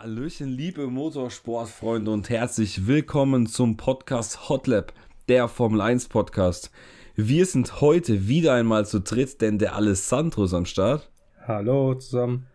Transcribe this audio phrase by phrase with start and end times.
[0.00, 4.92] Hallöchen, liebe Motorsportfreunde und herzlich willkommen zum Podcast Hotlap,
[5.28, 6.70] der Formel 1 Podcast.
[7.16, 11.10] Wir sind heute wieder einmal zu dritt, denn der Alessandro ist am Start.
[11.44, 12.46] Hallo zusammen.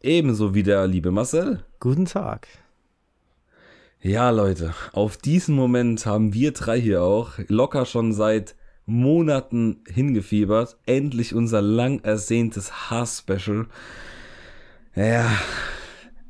[0.00, 1.64] Ebenso wie der liebe Marcel.
[1.80, 2.46] Guten Tag.
[4.00, 10.76] Ja, Leute, auf diesen Moment haben wir drei hier auch locker schon seit Monaten hingefiebert.
[10.86, 13.66] Endlich unser lang ersehntes Hass-Special.
[14.94, 15.28] Ja,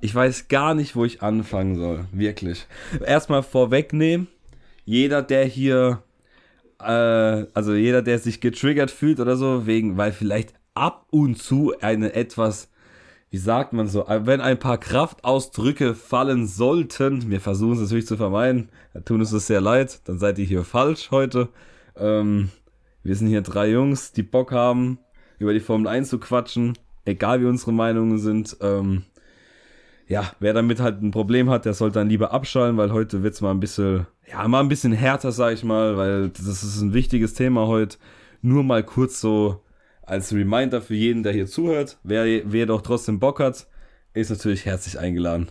[0.07, 2.05] ich weiß gar nicht, wo ich anfangen soll.
[2.13, 2.69] Wirklich.
[3.05, 4.29] Erstmal vorwegnehmen.
[4.85, 6.01] Jeder, der hier,
[6.81, 6.87] äh,
[7.53, 12.15] also jeder, der sich getriggert fühlt oder so, wegen, weil vielleicht ab und zu eine
[12.15, 12.71] etwas,
[13.31, 18.17] wie sagt man so, wenn ein paar Kraftausdrücke fallen sollten, wir versuchen es natürlich zu
[18.17, 18.69] vermeiden,
[19.07, 21.49] tun es uns sehr leid, dann seid ihr hier falsch heute.
[21.97, 22.51] Ähm,
[23.03, 25.01] wir sind hier drei Jungs, die Bock haben,
[25.41, 28.57] über die Formel 1 zu quatschen, egal wie unsere Meinungen sind.
[28.61, 29.03] Ähm,
[30.09, 33.41] ja, wer damit halt ein Problem hat, der sollte dann lieber abschalten, weil heute wird's
[33.41, 36.95] mal ein bisschen, ja, mal ein bisschen härter, sag ich mal, weil das ist ein
[36.95, 37.99] wichtiges Thema heute.
[38.43, 39.63] Nur mal kurz so
[40.03, 43.67] als Reminder für jeden, der hier zuhört, wer, wer doch trotzdem Bock hat,
[44.15, 45.49] ist natürlich herzlich eingeladen.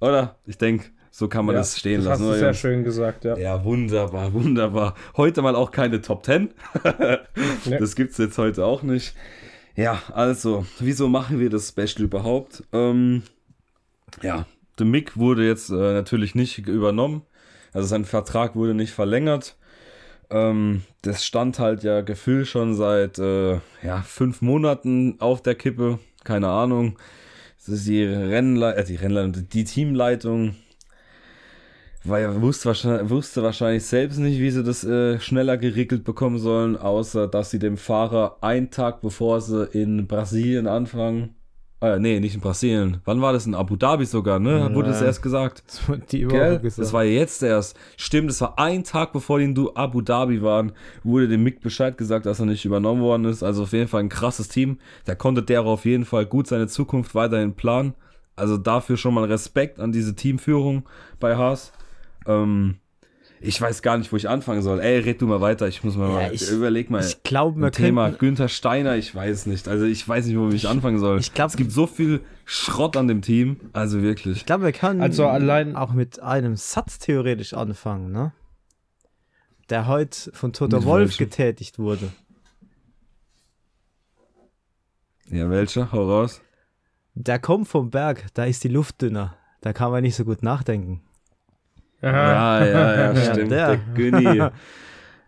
[0.00, 0.36] Oder?
[0.46, 2.24] Ich denke, so kann man ja, das stehen das lassen.
[2.24, 3.36] Hast du sehr schön gesagt, ja.
[3.36, 4.94] Ja, wunderbar, wunderbar.
[5.16, 6.50] Heute mal auch keine Top 10.
[7.64, 7.78] nee.
[7.78, 9.14] Das gibt's jetzt heute auch nicht.
[9.74, 12.62] Ja, also, wieso machen wir das Special überhaupt?
[12.72, 13.22] Ähm,
[14.22, 14.46] ja,
[14.78, 17.22] The Mick wurde jetzt äh, natürlich nicht übernommen.
[17.72, 19.56] Also sein Vertrag wurde nicht verlängert.
[20.30, 25.98] Ähm, das stand halt ja gefühlt schon seit äh, ja, fünf Monaten auf der Kippe.
[26.24, 26.98] Keine Ahnung.
[27.58, 30.56] Das ist die Rennleitung, äh, die Rennleitung, die Teamleitung.
[32.04, 36.76] Weil wusste wahrscheinlich, wusste wahrscheinlich selbst nicht, wie sie das äh, schneller geregelt bekommen sollen,
[36.76, 41.35] außer dass sie dem Fahrer einen Tag bevor sie in Brasilien anfangen,
[41.82, 43.02] äh, nee, nicht in Brasilien.
[43.04, 43.46] Wann war das?
[43.46, 44.60] In Abu Dhabi sogar, ne?
[44.60, 44.74] Ja.
[44.74, 45.62] Wurde es erst gesagt.
[45.66, 46.78] Das wurde die Woche gesagt.
[46.78, 47.78] Das war jetzt erst.
[47.98, 50.72] Stimmt, das war ein Tag bevor die in Abu Dhabi waren,
[51.04, 53.42] wurde dem Mick Bescheid gesagt, dass er nicht übernommen worden ist.
[53.42, 54.78] Also auf jeden Fall ein krasses Team.
[55.04, 57.94] Da konnte der auf jeden Fall gut seine Zukunft weiterhin planen.
[58.36, 60.84] Also dafür schon mal Respekt an diese Teamführung
[61.20, 61.72] bei Haas.
[62.26, 62.76] Ähm,
[63.46, 64.80] ich weiß gar nicht, wo ich anfangen soll.
[64.80, 65.68] Ey, red du mal weiter.
[65.68, 67.04] Ich muss mal, ja, mal ich, überleg mal.
[67.04, 69.68] Ich glaube, Thema Günther Steiner, ich weiß nicht.
[69.68, 71.20] Also ich weiß nicht, wo ich anfangen soll.
[71.20, 73.58] Ich glaube, es gibt so viel Schrott an dem Team.
[73.72, 74.38] Also wirklich.
[74.38, 78.32] Ich glaube, wir können also allein auch mit einem Satz theoretisch anfangen, ne?
[79.70, 81.24] Der heute von Toto Wolf welchen?
[81.24, 82.10] getätigt wurde.
[85.30, 85.90] Ja, welcher?
[85.92, 86.40] Hau raus.
[87.14, 89.36] Der kommt vom Berg, da ist die Luft dünner.
[89.60, 91.00] Da kann man nicht so gut nachdenken.
[92.02, 93.52] Ja, ja, ja, stimmt.
[93.52, 93.76] Ja, der.
[93.76, 94.42] der Günni.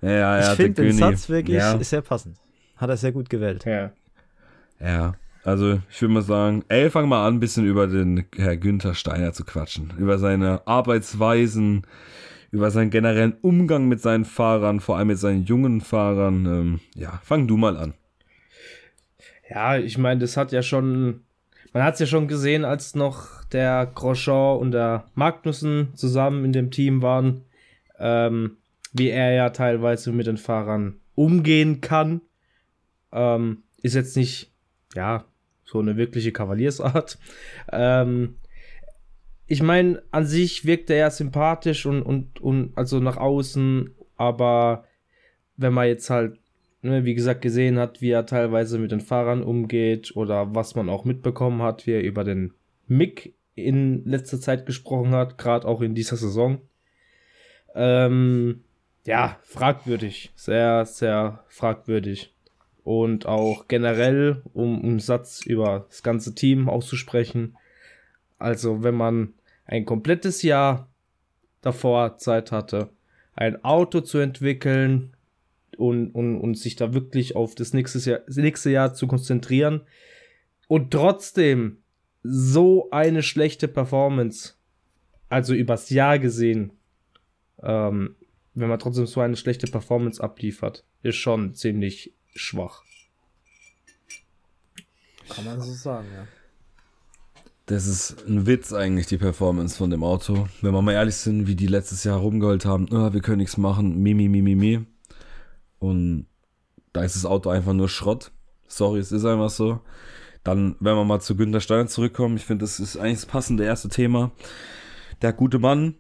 [0.01, 1.77] Ja, ja, ich finde den Satz wirklich ja.
[1.83, 2.37] sehr passend.
[2.77, 3.65] Hat er sehr gut gewählt.
[3.65, 3.91] Ja.
[4.79, 8.56] Ja, also ich würde mal sagen, ey, fang mal an, ein bisschen über den Herr
[8.56, 9.93] Günther Steiner zu quatschen.
[9.99, 11.83] Über seine Arbeitsweisen,
[12.53, 16.47] über seinen generellen Umgang mit seinen Fahrern, vor allem mit seinen jungen Fahrern.
[16.47, 17.95] Ähm, ja, fang du mal an.
[19.50, 21.25] Ja, ich meine, das hat ja schon
[21.73, 26.53] man hat es ja schon gesehen, als noch der Grosjean und der Magnussen zusammen in
[26.53, 27.45] dem Team waren,
[27.99, 28.57] ähm,
[28.93, 32.21] wie er ja teilweise mit den Fahrern umgehen kann.
[33.13, 34.51] Ähm, ist jetzt nicht,
[34.95, 35.25] ja,
[35.65, 37.19] so eine wirkliche Kavaliersart.
[37.71, 38.37] Ähm,
[39.47, 44.85] ich meine, an sich wirkt er ja sympathisch und, und, und also nach außen, aber
[45.57, 46.39] wenn man jetzt halt
[46.83, 50.89] ne, wie gesagt, gesehen hat, wie er teilweise mit den Fahrern umgeht oder was man
[50.89, 52.53] auch mitbekommen hat, wie er über den
[52.87, 56.61] Mick in letzter Zeit gesprochen hat, gerade auch in dieser Saison.
[57.75, 58.65] Ähm,
[59.07, 60.33] ja, fragwürdig.
[60.35, 62.33] Sehr, sehr fragwürdig.
[62.85, 67.57] Und auch generell, um einen Satz über das ganze Team auszusprechen.
[68.39, 69.35] Also, wenn man
[69.67, 70.89] ein komplettes Jahr
[71.61, 72.89] davor Zeit hatte,
[73.35, 75.13] ein Auto zu entwickeln,
[75.79, 79.83] und, und, und sich da wirklich auf das nächste Jahr, das nächste Jahr zu konzentrieren
[80.67, 81.79] und trotzdem
[82.23, 84.55] so eine schlechte Performance,
[85.29, 86.73] also übers Jahr gesehen,
[87.62, 88.17] ähm,
[88.55, 92.82] wenn man trotzdem so eine schlechte Performance abliefert, ist schon ziemlich schwach.
[95.29, 96.26] Kann man so sagen, ja.
[97.67, 100.49] Das ist ein Witz eigentlich, die Performance von dem Auto.
[100.62, 103.59] Wenn wir mal ehrlich sind, wie die letztes Jahr rumgeholt haben, oh, wir können nichts
[103.59, 104.87] machen, mi, mi, mi, mi, mi.
[105.79, 106.26] Und
[106.94, 108.32] da ist das Auto einfach nur Schrott.
[108.69, 109.81] Sorry, es ist einfach so.
[110.49, 113.65] Dann, wenn wir mal zu Günter Steiner zurückkommen, ich finde, das ist eigentlich das passende
[113.65, 114.31] erste Thema.
[115.21, 115.97] Der gute Mann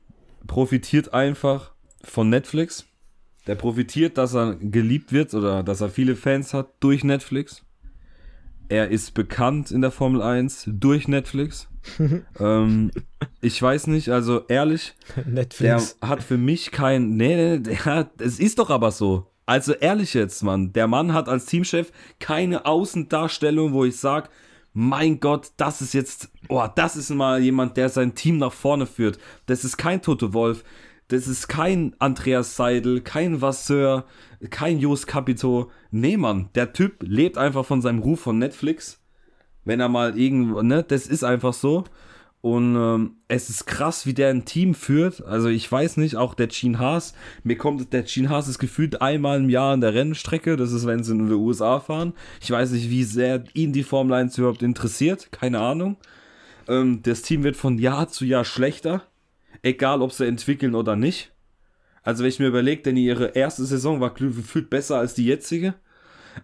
[0.46, 1.72] profitiert einfach
[2.02, 2.86] von Netflix.
[3.46, 7.62] Der profitiert, dass er geliebt wird oder dass er viele Fans hat durch Netflix.
[8.70, 11.68] Er ist bekannt in der Formel 1 durch Netflix.
[12.40, 12.90] ähm,
[13.42, 14.94] ich weiß nicht, also ehrlich,
[15.26, 15.98] Netflix.
[15.98, 17.18] der hat für mich kein.
[17.18, 19.26] Nee, nee, der, es ist doch aber so.
[19.48, 20.74] Also ehrlich jetzt, Mann.
[20.74, 21.90] Der Mann hat als Teamchef
[22.20, 24.28] keine Außendarstellung, wo ich sage,
[24.74, 28.84] mein Gott, das ist jetzt, oh, das ist mal jemand, der sein Team nach vorne
[28.84, 29.18] führt.
[29.46, 30.64] Das ist kein Toto Wolf,
[31.08, 34.04] das ist kein Andreas Seidel, kein Vasseur,
[34.50, 35.70] kein Jos Capito.
[35.90, 39.00] Nee, Mann, der Typ lebt einfach von seinem Ruf von Netflix.
[39.64, 41.84] Wenn er mal irgendwo, ne, das ist einfach so.
[42.40, 45.24] Und ähm, es ist krass, wie der ein Team führt.
[45.24, 49.02] Also ich weiß nicht, auch der Gene Haas, mir kommt der Gene Haas ist gefühlt
[49.02, 50.56] einmal im Jahr an der Rennstrecke.
[50.56, 52.14] Das ist, wenn sie in den USA fahren.
[52.40, 55.32] Ich weiß nicht, wie sehr ihn die Formel 1 überhaupt interessiert.
[55.32, 55.96] Keine Ahnung.
[56.68, 59.02] Ähm, das Team wird von Jahr zu Jahr schlechter.
[59.62, 61.32] Egal, ob sie entwickeln oder nicht.
[62.04, 65.74] Also wenn ich mir überlege, denn ihre erste Saison war gefühlt besser als die jetzige.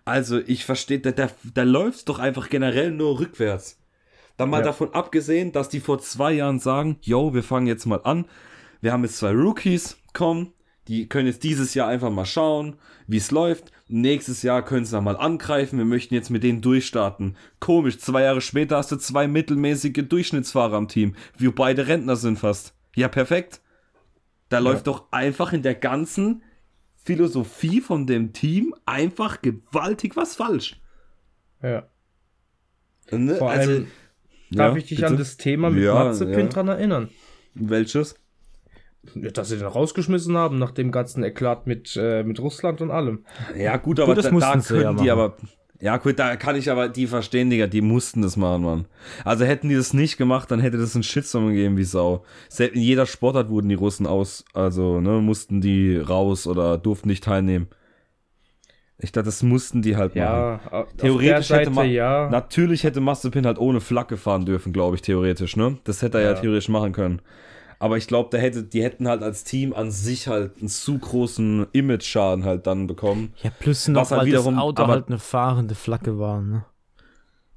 [0.04, 3.78] Also ich verstehe, da, da, da läuft doch einfach generell nur rückwärts.
[4.36, 4.64] Dann mal ja.
[4.64, 8.26] davon abgesehen, dass die vor zwei Jahren sagen, yo, wir fangen jetzt mal an.
[8.80, 10.52] Wir haben jetzt zwei Rookies, komm,
[10.88, 12.76] die können jetzt dieses Jahr einfach mal schauen,
[13.06, 13.72] wie es läuft.
[13.88, 15.78] Nächstes Jahr können sie mal angreifen.
[15.78, 17.36] Wir möchten jetzt mit denen durchstarten.
[17.60, 22.38] Komisch, zwei Jahre später hast du zwei mittelmäßige Durchschnittsfahrer am Team, wie beide Rentner sind
[22.38, 22.74] fast.
[22.94, 23.60] Ja, perfekt.
[24.50, 24.62] Da ja.
[24.62, 26.42] läuft doch einfach in der ganzen
[26.96, 30.80] Philosophie von dem Team einfach gewaltig was falsch.
[31.62, 31.88] Ja.
[33.10, 33.36] Ne?
[33.36, 33.86] Vor also, allem,
[34.54, 35.08] Darf ja, ich dich bitte?
[35.08, 36.46] an das Thema mit ja, Mazepin ja.
[36.46, 37.08] dran erinnern?
[37.54, 38.16] Welches?
[39.14, 43.24] Dass sie den rausgeschmissen haben nach dem ganzen Eklat mit, äh, mit Russland und allem.
[43.56, 45.36] Ja, gut, aber gut, da, da können die aber.
[45.80, 48.86] Ja, gut, da kann ich aber die verstehen, Digga, die mussten das machen, Mann.
[49.24, 52.24] Also hätten die das nicht gemacht, dann hätte das einen Shitstorm gegeben wie Sau.
[52.58, 57.24] In jeder Sportart wurden die Russen aus, also, ne, mussten die raus oder durften nicht
[57.24, 57.68] teilnehmen.
[58.98, 60.86] Ich dachte, das mussten die halt ja, machen.
[60.98, 62.28] Theoretisch Seite, hätte man, ja.
[62.30, 65.78] natürlich hätte Mazepin halt ohne Flagge fahren dürfen, glaube ich, theoretisch, ne?
[65.84, 67.20] Das hätte er ja, ja theoretisch machen können.
[67.80, 70.96] Aber ich glaube, da hätte, die hätten halt als Team an sich halt einen zu
[70.96, 73.34] großen Image-Schaden halt dann bekommen.
[73.42, 76.40] Ja, plus noch, was halt weil wiederum, das Auto aber, halt eine fahrende Flagge war,
[76.40, 76.64] ne?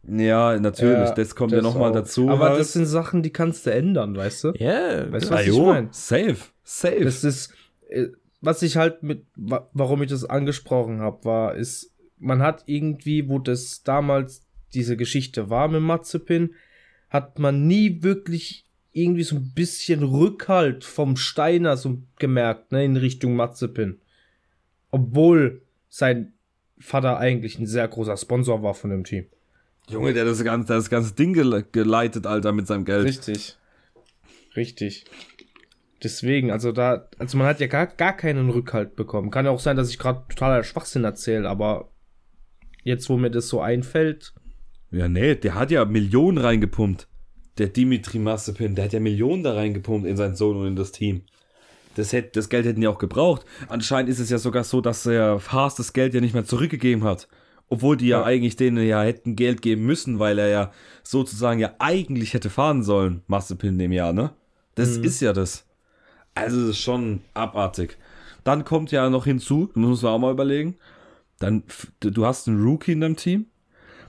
[0.10, 2.30] Ja, natürlich, ja, das kommt das ja nochmal dazu.
[2.30, 2.60] Aber halt.
[2.60, 4.54] das sind Sachen, die kannst du ändern, weißt du?
[4.58, 5.88] Ja, yeah, weißt du, was ich meine?
[5.92, 7.04] Safe, safe.
[7.04, 7.54] Das ist,
[7.90, 8.08] äh,
[8.42, 13.40] was ich halt mit, warum ich das angesprochen habe, war, ist, man hat irgendwie, wo
[13.40, 16.54] das damals diese Geschichte war mit Mazepin,
[17.10, 22.98] hat man nie wirklich irgendwie so ein bisschen Rückhalt vom Steiner so gemerkt, ne, in
[22.98, 24.00] Richtung Mazepin.
[24.92, 26.34] Obwohl sein
[26.80, 29.26] Vater eigentlich ein sehr großer Sponsor war von dem Team.
[29.90, 31.34] Junge, der das ganze, das ganze Ding
[31.72, 33.06] geleitet, Alter, mit seinem Geld.
[33.06, 33.56] Richtig.
[34.56, 35.06] Richtig.
[36.04, 39.32] Deswegen, also da, also man hat ja gar, gar keinen Rückhalt bekommen.
[39.32, 41.90] Kann ja auch sein, dass ich gerade totaler Schwachsinn erzähle, aber
[42.84, 44.34] jetzt, wo mir das so einfällt.
[44.92, 47.08] Ja, nee, der hat ja Millionen reingepumpt.
[47.58, 50.92] Der Dimitri Massepin, der hat ja Millionen da reingepumpt in seinen Sohn und in das
[50.92, 51.24] Team.
[51.96, 53.44] Das, hätte, das Geld hätten die auch gebraucht.
[53.68, 57.04] Anscheinend ist es ja sogar so, dass der Haas das Geld ja nicht mehr zurückgegeben
[57.04, 57.28] hat.
[57.70, 60.72] Obwohl die ja, ja eigentlich denen ja hätten Geld geben müssen, weil er ja
[61.04, 64.32] sozusagen ja eigentlich hätte fahren sollen, Massepin in dem Jahr, ne?
[64.76, 65.06] Das mhm.
[65.06, 65.67] ist ja das.
[66.38, 67.98] Also das ist schon abartig.
[68.44, 70.76] Dann kommt ja noch hinzu, muss man auch mal überlegen,
[71.40, 71.64] dann,
[72.00, 73.48] du hast einen Rookie in deinem Team,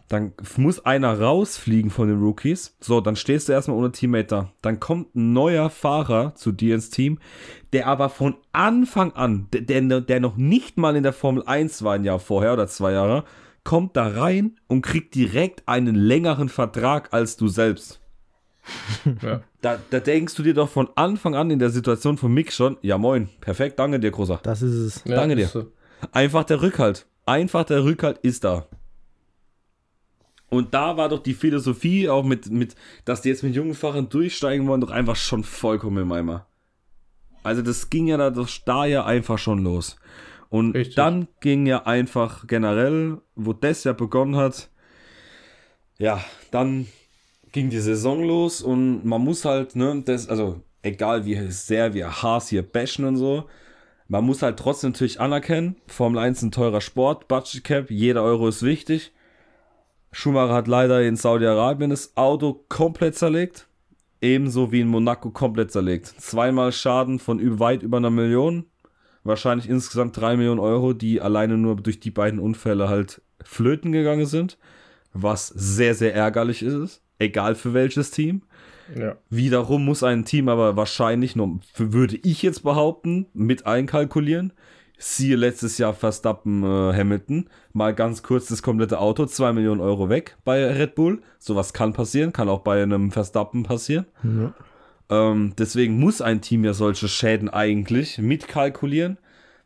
[0.08, 2.76] dann muss einer rausfliegen von den Rookies.
[2.80, 4.52] So, dann stehst du erstmal ohne Teammate da.
[4.62, 7.18] Dann kommt ein neuer Fahrer zu dir ins Team,
[7.74, 11.94] der aber von Anfang an, der, der noch nicht mal in der Formel 1 war
[11.94, 13.24] ein Jahr vorher oder zwei Jahre,
[13.64, 18.00] kommt da rein und kriegt direkt einen längeren Vertrag als du selbst.
[19.22, 19.42] Ja.
[19.60, 22.76] Da, da, denkst du dir doch von Anfang an in der Situation von Mick schon,
[22.82, 24.40] ja moin, perfekt, danke dir, Großer.
[24.42, 25.02] Das ist es.
[25.04, 25.48] Ja, danke dir.
[25.48, 25.72] So.
[26.12, 27.06] Einfach der Rückhalt.
[27.26, 28.66] Einfach der Rückhalt ist da.
[30.50, 34.08] Und da war doch die Philosophie auch mit, mit dass die jetzt mit jungen Fahrern
[34.08, 36.46] durchsteigen wollen, doch einfach schon vollkommen im Eimer.
[37.42, 39.96] Also das ging ja da, das da ja einfach schon los.
[40.48, 40.94] Und Richtig.
[40.94, 44.70] dann ging ja einfach generell, wo das ja begonnen hat,
[45.98, 46.86] ja, dann
[47.52, 52.22] ging die Saison los und man muss halt, ne, das, also egal wie sehr wir
[52.22, 53.44] Haas hier bashen und so,
[54.08, 58.22] man muss halt trotzdem natürlich anerkennen, Formel 1 ist ein teurer Sport, Budget Cap, jeder
[58.22, 59.12] Euro ist wichtig.
[60.12, 63.68] Schumacher hat leider in Saudi-Arabien das Auto komplett zerlegt,
[64.22, 66.06] ebenso wie in Monaco komplett zerlegt.
[66.06, 68.64] Zweimal Schaden von weit über einer Million,
[69.24, 74.24] wahrscheinlich insgesamt drei Millionen Euro, die alleine nur durch die beiden Unfälle halt flöten gegangen
[74.24, 74.56] sind,
[75.12, 78.42] was sehr, sehr ärgerlich ist egal für welches Team.
[78.96, 79.16] Ja.
[79.28, 84.52] Wiederum muss ein Team aber wahrscheinlich, nur, würde ich jetzt behaupten, mit einkalkulieren,
[85.00, 87.48] Siehe letztes Jahr Verstappen äh, Hamilton.
[87.72, 91.22] Mal ganz kurz das komplette Auto, 2 Millionen Euro weg bei Red Bull.
[91.38, 94.06] Sowas kann passieren, kann auch bei einem Verstappen passieren.
[94.24, 94.54] Ja.
[95.08, 99.18] Ähm, deswegen muss ein Team ja solche Schäden eigentlich mitkalkulieren.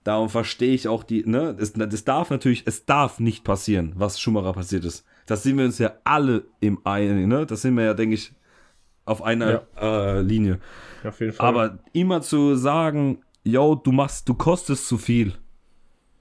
[0.04, 4.20] Darum verstehe ich auch die, ne, das, das darf natürlich, es darf nicht passieren, was
[4.20, 5.06] Schumacher passiert ist.
[5.26, 7.46] Das sind wir uns ja alle im einen, ne?
[7.46, 8.32] Das sind wir ja, denke ich,
[9.04, 10.16] auf einer ja.
[10.16, 10.58] äh, Linie.
[11.04, 11.46] Auf jeden Fall.
[11.46, 15.34] Aber immer zu sagen, yo, du machst, du kostest zu viel.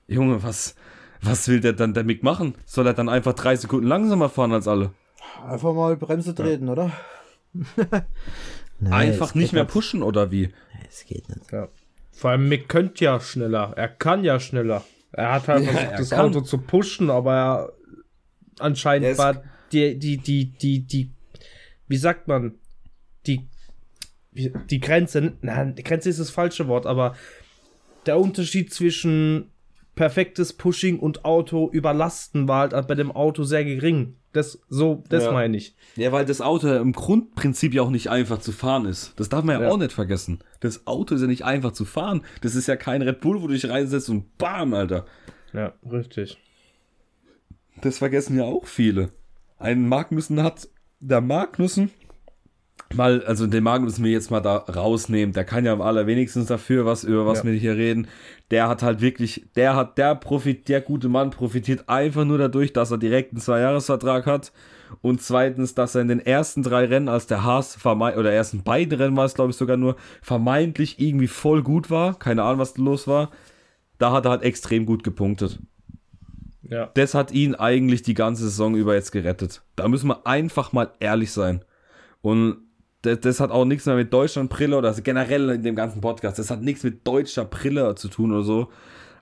[0.08, 0.76] Junge, was,
[1.22, 2.56] was will der dann damit machen?
[2.66, 4.92] Soll er dann einfach drei Sekunden langsamer fahren als alle?
[5.48, 6.74] Einfach mal Bremse treten, ja.
[6.74, 6.92] oder?
[8.80, 10.50] Nein, einfach nicht mehr pushen, oder wie?
[10.90, 11.52] Es geht nicht.
[11.52, 11.68] Ja.
[12.12, 13.74] Vor allem Mick könnte ja schneller.
[13.76, 14.84] Er kann ja schneller.
[15.12, 16.26] Er hat halt ja, versucht, das kann.
[16.26, 17.74] Auto zu pushen, aber er
[18.62, 21.12] anscheinend er war die, die, die, die, die,
[21.88, 22.56] wie sagt man,
[23.28, 23.48] die
[24.34, 27.16] die Grenze, nein, die Grenze ist das falsche Wort, aber
[28.06, 29.52] der Unterschied zwischen
[29.96, 34.16] perfektes Pushing und Auto überlasten war halt bei dem Auto sehr gering.
[34.34, 35.34] Das, so, das ja.
[35.34, 35.76] meine ich.
[35.98, 39.12] Ja, weil das Auto im Grundprinzip ja auch nicht einfach zu fahren ist.
[39.18, 40.40] Das darf man ja, ja, auch nicht vergessen.
[40.62, 42.22] Das Auto ist ja nicht einfach zu fahren.
[42.40, 45.06] Das ist ja kein Red Bull, wo du dich reinsetzt und bam, Alter.
[45.52, 46.38] Ja, richtig.
[47.82, 49.10] Das vergessen ja auch viele.
[49.58, 50.70] Ein Magnussen hat,
[51.00, 51.92] der Magnussen
[52.96, 56.86] mal, also den Magnus mir jetzt mal da rausnehmen, der kann ja am allerwenigstens dafür,
[56.86, 57.46] was, über was ja.
[57.46, 58.08] wir hier reden.
[58.50, 62.74] Der hat halt wirklich, der hat, der profit, der gute Mann profitiert einfach nur dadurch,
[62.74, 64.52] dass er direkt einen Zweijahresvertrag hat.
[65.02, 68.64] Und zweitens, dass er in den ersten drei Rennen, als der Haas vermeint, oder ersten
[68.64, 72.20] beiden Rennen war es, glaube ich, sogar nur, vermeintlich irgendwie voll gut war.
[72.20, 73.32] Keine Ahnung, was los war.
[74.00, 75.60] Da hat er halt extrem gut gepunktet.
[76.72, 76.90] Ja.
[76.94, 79.62] Das hat ihn eigentlich die ganze Saison über jetzt gerettet.
[79.76, 81.66] Da müssen wir einfach mal ehrlich sein.
[82.22, 82.60] Und
[83.02, 86.40] das, das, hat auch nichts mehr mit Deutschlandbrille oder also generell in dem ganzen Podcast.
[86.40, 88.70] Das hat nichts mit deutscher Brille zu tun oder so.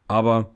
[0.08, 0.52] Aber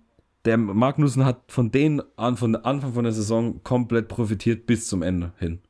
[0.46, 5.02] der Magnussen hat von denen an, von Anfang von der Saison komplett profitiert bis zum
[5.02, 5.62] Ende hin.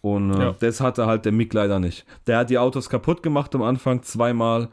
[0.00, 0.56] Und äh, ja.
[0.58, 2.06] das hatte halt der Mick leider nicht.
[2.26, 4.70] Der hat die Autos kaputt gemacht am Anfang zweimal.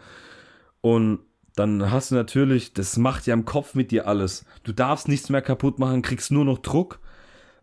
[0.79, 1.19] Und
[1.55, 4.45] dann hast du natürlich, das macht ja im Kopf mit dir alles.
[4.63, 6.99] Du darfst nichts mehr kaputt machen, kriegst nur noch Druck.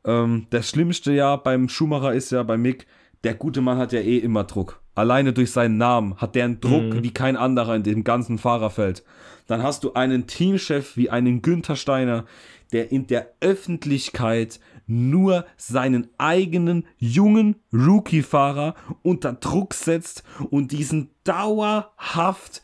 [0.04, 2.86] Ähm, das Schlimmste ja beim Schumacher ist ja bei Mick,
[3.24, 4.80] der gute Mann hat ja eh immer Druck.
[4.94, 7.02] Alleine durch seinen Namen hat der einen Druck mhm.
[7.02, 9.04] wie kein anderer in dem ganzen Fahrerfeld.
[9.46, 12.24] Dann hast du einen Teamchef wie einen Günther Steiner,
[12.72, 22.62] der in der Öffentlichkeit nur seinen eigenen jungen Rookie-Fahrer unter Druck setzt und diesen dauerhaft,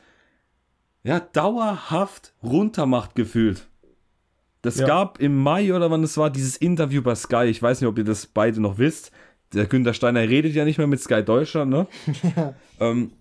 [1.06, 3.68] ja, dauerhaft runtermacht gefühlt.
[4.62, 4.86] Das ja.
[4.86, 7.44] gab im Mai oder wann es war, dieses Interview bei Sky.
[7.44, 9.12] Ich weiß nicht, ob ihr das beide noch wisst
[9.52, 11.86] der Günter Steiner redet ja nicht mehr mit Sky Deutschland, ne?
[12.36, 12.54] Ja.
[12.78, 13.12] Ähm,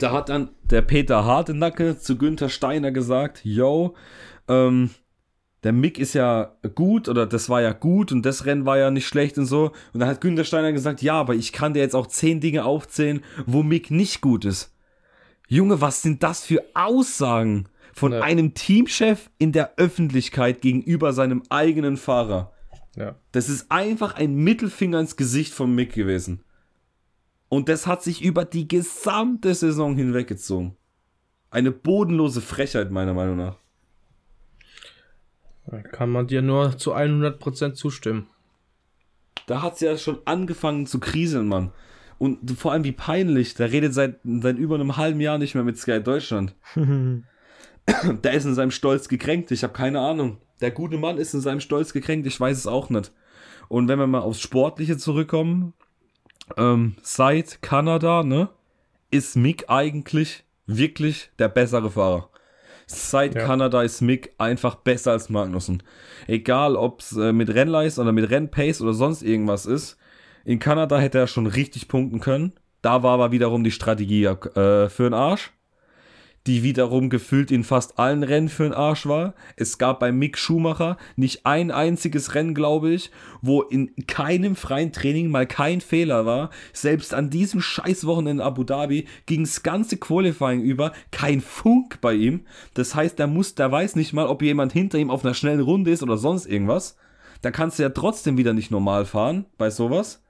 [0.00, 3.94] da hat dann der Peter Hartenacke zu Günther Steiner gesagt, yo,
[4.48, 4.90] ähm,
[5.62, 8.90] der Mick ist ja gut oder das war ja gut und das Rennen war ja
[8.90, 9.66] nicht schlecht und so.
[9.92, 12.64] Und dann hat Günther Steiner gesagt, ja, aber ich kann dir jetzt auch zehn Dinge
[12.64, 14.74] aufzählen, wo Mick nicht gut ist.
[15.50, 18.20] Junge, was sind das für Aussagen von ja.
[18.20, 22.52] einem Teamchef in der Öffentlichkeit gegenüber seinem eigenen Fahrer?
[22.94, 23.16] Ja.
[23.32, 26.44] Das ist einfach ein Mittelfinger ins Gesicht von Mick gewesen.
[27.48, 30.76] Und das hat sich über die gesamte Saison hinweggezogen.
[31.50, 33.56] Eine bodenlose Frechheit, meiner Meinung nach.
[35.66, 38.28] Da kann man dir nur zu 100% zustimmen.
[39.48, 41.72] Da hat es ja schon angefangen zu kriseln, Mann.
[42.20, 45.64] Und vor allem wie peinlich, der redet seit, seit über einem halben Jahr nicht mehr
[45.64, 46.54] mit Sky Deutschland.
[46.76, 50.36] der ist in seinem Stolz gekränkt, ich habe keine Ahnung.
[50.60, 53.10] Der gute Mann ist in seinem Stolz gekränkt, ich weiß es auch nicht.
[53.68, 55.72] Und wenn wir mal aufs Sportliche zurückkommen,
[56.58, 58.50] ähm, seit Kanada, ne,
[59.10, 62.28] ist Mick eigentlich wirklich der bessere Fahrer.
[62.86, 63.46] Seit ja.
[63.46, 65.82] Kanada ist Mick einfach besser als Magnussen.
[66.26, 69.96] Egal, ob es äh, mit Rennleist oder mit Rennpace oder sonst irgendwas ist.
[70.50, 72.54] In Kanada hätte er schon richtig punkten können.
[72.82, 75.52] Da war aber wiederum die Strategie äh, für den Arsch
[76.46, 79.34] die wiederum gefühlt in fast allen Rennen für den Arsch war.
[79.56, 83.10] Es gab bei Mick Schumacher nicht ein einziges Rennen, glaube ich,
[83.42, 86.48] wo in keinem freien Training mal kein Fehler war.
[86.72, 92.14] Selbst an diesem Scheißwochenende in Abu Dhabi ging das ganze Qualifying über kein Funk bei
[92.14, 92.46] ihm.
[92.72, 95.60] Das heißt, der muss, der weiß nicht mal, ob jemand hinter ihm auf einer schnellen
[95.60, 96.96] Runde ist oder sonst irgendwas.
[97.42, 100.22] Da kannst du ja trotzdem wieder nicht normal fahren bei sowas.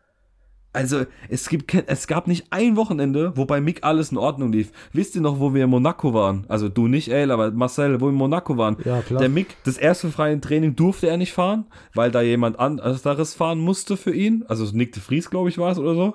[0.72, 4.70] Also, es, gibt, es gab nicht ein Wochenende, wo bei Mick alles in Ordnung lief.
[4.92, 6.44] Wisst ihr noch, wo wir in Monaco waren?
[6.48, 8.76] Also du nicht, ey, aber Marcel, wo wir in Monaco waren.
[8.84, 9.18] Ja, klar.
[9.18, 13.58] Der Mick, das erste freie Training durfte er nicht fahren, weil da jemand anderes fahren
[13.58, 14.44] musste für ihn.
[14.46, 16.14] Also Nick de Vries, glaube ich, war es oder so.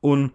[0.00, 0.30] Und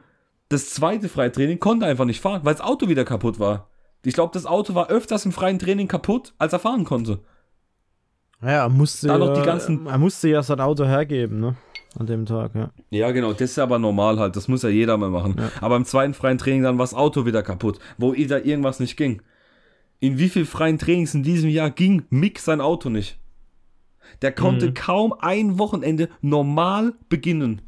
[0.50, 3.70] das zweite freie Training konnte er einfach nicht fahren, weil das Auto wieder kaputt war.
[4.04, 7.20] Ich glaube, das Auto war öfters im freien Training kaputt, als er fahren konnte.
[8.42, 11.56] Ja, er musste, ja, noch die ganzen er musste ja sein Auto hergeben, ne?
[11.98, 12.72] An dem Tag, ja.
[12.90, 14.36] Ja, genau, das ist ja aber normal halt.
[14.36, 15.36] Das muss ja jeder mal machen.
[15.38, 15.52] Ja.
[15.62, 18.98] Aber im zweiten freien Training dann war das Auto wieder kaputt, wo wieder irgendwas nicht
[18.98, 19.22] ging.
[20.00, 23.20] In wie viel freien Trainings in diesem Jahr ging Mick sein Auto nicht?
[24.22, 24.74] Der konnte mhm.
[24.74, 27.62] kaum ein Wochenende normal beginnen.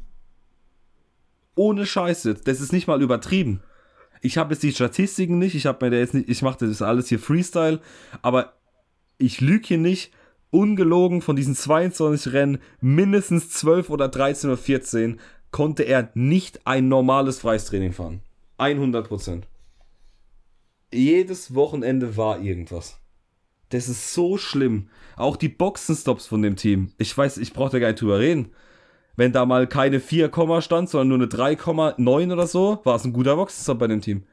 [1.54, 2.34] Ohne Scheiße.
[2.44, 3.62] Das ist nicht mal übertrieben.
[4.20, 6.82] Ich habe jetzt die Statistiken nicht, ich habe mir da jetzt nicht, ich mache das
[6.82, 7.80] alles hier Freestyle,
[8.22, 8.54] aber
[9.18, 10.12] ich lüge hier nicht.
[10.50, 16.88] Ungelogen von diesen 22 Rennen, mindestens 12 oder 13 oder 14, konnte er nicht ein
[16.88, 18.20] normales Freistraining fahren.
[18.58, 19.48] 100 Prozent.
[20.92, 23.00] Jedes Wochenende war irgendwas.
[23.70, 24.88] Das ist so schlimm.
[25.16, 26.92] Auch die Boxenstops von dem Team.
[26.98, 28.52] Ich weiß, ich brauche da gar nicht drüber reden.
[29.16, 33.12] Wenn da mal keine 4, stand, sondern nur eine 3,9 oder so, war es ein
[33.12, 34.24] guter Boxenstopp bei dem Team.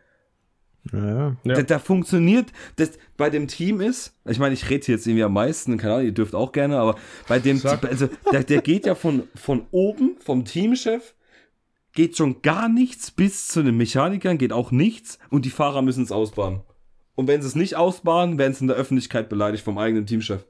[0.92, 1.54] Ja, ja.
[1.56, 5.34] Da, da, funktioniert, das bei dem Team ist, ich meine, ich rede jetzt irgendwie am
[5.34, 6.96] meisten, keine Ahnung, ihr dürft auch gerne, aber
[7.28, 7.86] bei dem, Sag.
[7.86, 11.16] also der, der geht ja von, von oben, vom Teamchef,
[11.94, 16.04] geht schon gar nichts bis zu den Mechanikern, geht auch nichts und die Fahrer müssen
[16.04, 16.62] es ausbaden.
[17.16, 20.46] Und wenn sie es nicht ausbaden, werden sie in der Öffentlichkeit beleidigt vom eigenen Teamchef.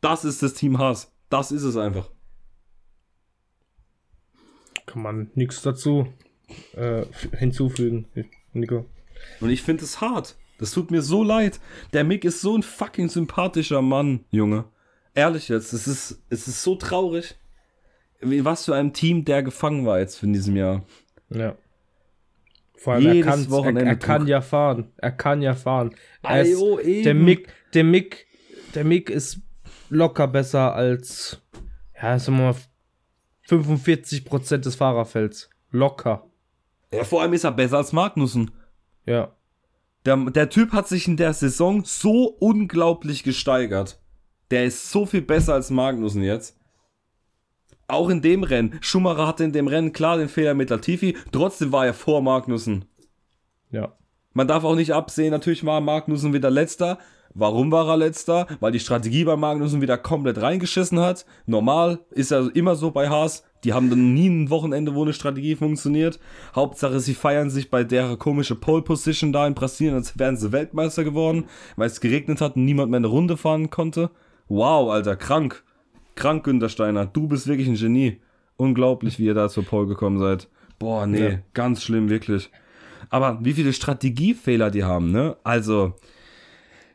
[0.00, 1.12] Das ist das Team Haas.
[1.28, 2.10] Das ist es einfach.
[4.86, 6.08] Kann man nichts dazu
[6.74, 7.04] äh,
[7.38, 8.06] hinzufügen,
[8.52, 8.86] Nico.
[9.40, 10.36] Und ich finde es hart.
[10.58, 11.60] Das tut mir so leid.
[11.92, 14.64] Der Mick ist so ein fucking sympathischer Mann, Junge.
[15.14, 17.36] Ehrlich jetzt, es ist, es ist so traurig.
[18.20, 20.84] Was für ein Team der gefangen war jetzt in diesem Jahr.
[21.30, 21.56] Ja.
[22.76, 24.92] Vor allem, Jedes er, kann, Wochenende er, er kann ja fahren.
[24.96, 25.94] Er kann ja fahren.
[26.22, 28.26] Er ist, Ayo, der Mick, der Mick,
[28.74, 29.40] der Mick ist
[29.88, 31.42] locker besser als,
[32.00, 32.56] ja, sagen wir mal,
[33.48, 35.50] 45% des Fahrerfelds.
[35.70, 36.26] Locker.
[36.92, 38.50] Ja, vor allem ist er besser als Magnussen.
[39.06, 39.32] Ja.
[40.04, 44.00] Der, der Typ hat sich in der Saison so unglaublich gesteigert.
[44.50, 46.58] Der ist so viel besser als Magnussen jetzt.
[47.88, 48.78] Auch in dem Rennen.
[48.80, 51.16] Schumacher hatte in dem Rennen klar den Fehler mit Latifi.
[51.30, 52.84] Trotzdem war er vor Magnussen.
[53.70, 53.96] Ja.
[54.32, 56.98] Man darf auch nicht absehen, natürlich war Magnussen wieder letzter.
[57.34, 58.46] Warum war er letzter?
[58.60, 61.24] Weil die Strategie bei Magnussen wieder komplett reingeschissen hat.
[61.46, 63.44] Normal ist ja immer so bei Haas.
[63.64, 66.18] Die haben dann nie ein Wochenende, wo eine Strategie funktioniert.
[66.54, 70.52] Hauptsache, sie feiern sich bei der komische Pole Position da in Brasilien, als wären sie
[70.52, 71.44] Weltmeister geworden,
[71.76, 74.10] weil es geregnet hat und niemand mehr eine Runde fahren konnte.
[74.48, 75.62] Wow, Alter, krank.
[76.14, 77.06] Krank, Günter Steiner.
[77.06, 78.20] Du bist wirklich ein Genie.
[78.56, 80.48] Unglaublich, wie ihr da zur Pole gekommen seid.
[80.78, 81.38] Boah, nee, ja.
[81.54, 82.50] ganz schlimm, wirklich.
[83.08, 85.36] Aber wie viele Strategiefehler die haben, ne?
[85.44, 85.94] Also,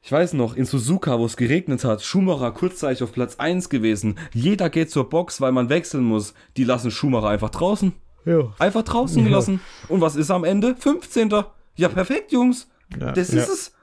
[0.07, 4.17] ich weiß noch, in Suzuka, wo es geregnet hat, Schumacher kurzzeitig auf Platz 1 gewesen.
[4.33, 6.33] Jeder geht zur Box, weil man wechseln muss.
[6.55, 7.91] Die lassen Schumacher einfach draußen.
[8.23, 8.53] Ja.
[8.57, 9.25] Einfach draußen ja.
[9.25, 9.59] gelassen.
[9.89, 10.77] Und was ist am Ende?
[10.77, 11.29] 15.
[11.75, 12.69] Ja, perfekt, Jungs.
[12.97, 13.11] Ja.
[13.11, 13.73] Das ist es.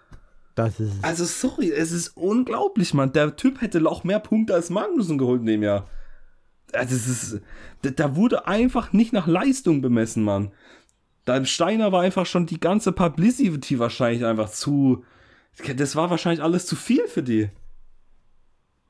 [0.54, 1.04] Das ist es.
[1.04, 3.12] Also, sorry, es ist unglaublich, Mann.
[3.12, 5.90] Der Typ hätte auch mehr Punkte als Magnussen geholt in dem Jahr.
[6.72, 7.42] Das ist,
[7.82, 10.52] da wurde einfach nicht nach Leistung bemessen, Mann.
[11.26, 15.04] Da Steiner war einfach schon die ganze Publicity wahrscheinlich einfach zu,
[15.76, 17.48] das war wahrscheinlich alles zu viel für die.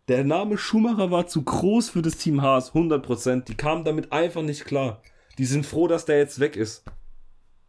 [0.09, 3.45] Der Name Schumacher war zu groß für das Team Haas, 100%.
[3.45, 5.03] Die kamen damit einfach nicht klar.
[5.39, 6.85] Die sind froh, dass der jetzt weg ist.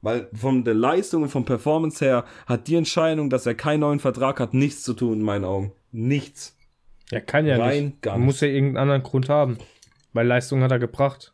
[0.02, 4.00] Weil von der Leistung und vom Performance her hat die Entscheidung, dass er keinen neuen
[4.00, 5.72] Vertrag hat, nichts zu tun in meinen Augen.
[5.92, 6.58] Nichts.
[7.10, 8.02] Er kann ja Rein nicht.
[8.02, 8.26] Gar nicht.
[8.26, 9.58] Muss ja irgendeinen anderen Grund haben.
[10.14, 11.34] Weil Leistung hat er gebracht.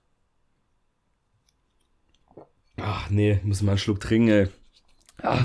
[2.77, 4.47] Ach nee, muss mal einen Schluck trinken, ey.
[5.23, 5.37] Ah,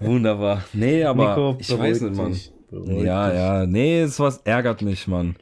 [0.00, 0.64] wunderbar.
[0.72, 2.36] Nee, aber Nico, ich weiß nicht, Mann.
[2.70, 5.36] Ja, ja, nee, sowas ärgert mich, Mann.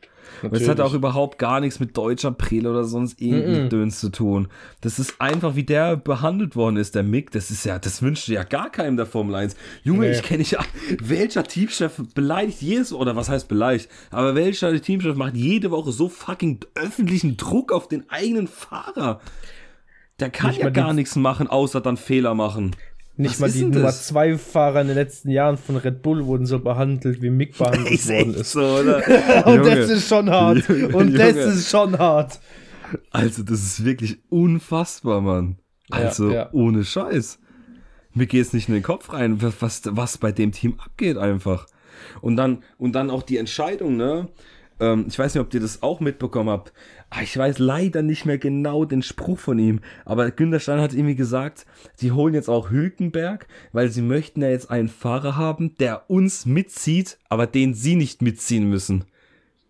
[0.51, 3.69] Es hat auch überhaupt gar nichts mit deutscher Prele oder sonst irgendwie mm -mm.
[3.69, 4.49] Döns zu tun.
[4.81, 7.31] Das ist einfach, wie der behandelt worden ist, der Mick.
[7.31, 9.57] Das ist ja, das wünscht ja gar keinem der Formel 1.
[9.83, 10.13] Junge, nee.
[10.13, 10.57] ich kenne nicht,
[11.03, 16.09] welcher Teamchef beleidigt jedes, oder was heißt beleidigt, aber welcher Teamchef macht jede Woche so
[16.09, 19.21] fucking öffentlichen Druck auf den eigenen Fahrer?
[20.21, 22.75] Der kann nicht ja gar nichts machen, außer dann Fehler machen.
[23.19, 26.45] Nicht Was mal die Nummer 2 Fahrer in den letzten Jahren von Red Bull wurden
[26.45, 28.53] so behandelt, wie Mick behandelt ist worden ist.
[28.53, 28.61] So,
[29.51, 30.69] Und das ist schon hart.
[30.69, 31.13] Und Junge.
[31.13, 32.41] das ist schon hart.
[33.11, 35.59] Also, das ist wirklich unfassbar, Mann.
[35.91, 36.53] Also, ja, ja.
[36.53, 37.39] ohne Scheiß.
[38.13, 41.67] Mir geht es nicht in den Kopf rein, was, was bei dem Team abgeht einfach.
[42.21, 44.29] Und dann, und dann auch die Entscheidung, ne?
[44.81, 46.73] Ähm, ich weiß nicht, ob ihr das auch mitbekommen habt.
[47.11, 50.93] Ah, ich weiß leider nicht mehr genau den Spruch von ihm, aber Günter Stein hat
[50.93, 55.77] irgendwie gesagt, sie holen jetzt auch Hülkenberg, weil sie möchten ja jetzt einen Fahrer haben,
[55.77, 59.05] der uns mitzieht, aber den sie nicht mitziehen müssen.